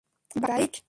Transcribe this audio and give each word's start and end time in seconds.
Bike, 0.35 0.43
bike? 0.47 0.73